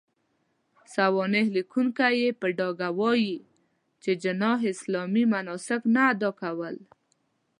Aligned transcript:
سوانح 0.93 1.45
ليکونکي 1.55 2.09
يې 2.21 2.29
په 2.39 2.47
ډاګه 2.57 2.89
وايي، 2.99 3.37
چې 4.03 4.11
جناح 4.23 4.59
اسلامي 4.73 5.23
مناسک 5.33 5.81
نه 5.93 6.01
اداء 6.11 6.33
کول. 6.41 6.75